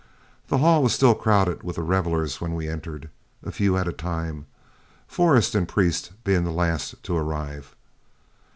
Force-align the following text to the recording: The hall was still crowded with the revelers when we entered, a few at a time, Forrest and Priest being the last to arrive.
The 0.47 0.57
hall 0.57 0.81
was 0.81 0.93
still 0.93 1.13
crowded 1.13 1.61
with 1.61 1.75
the 1.75 1.83
revelers 1.83 2.41
when 2.41 2.55
we 2.55 2.67
entered, 2.67 3.11
a 3.43 3.51
few 3.51 3.77
at 3.77 3.87
a 3.87 3.93
time, 3.93 4.47
Forrest 5.07 5.53
and 5.53 5.67
Priest 5.67 6.09
being 6.23 6.43
the 6.43 6.49
last 6.49 6.95
to 7.03 7.15
arrive. 7.15 7.75